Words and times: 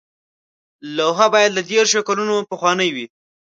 لوحه 0.95 1.27
باید 1.33 1.51
له 1.57 1.61
دیرشو 1.69 2.01
کلونو 2.07 2.35
پخوانۍ 2.49 2.89
وي. 2.95 3.05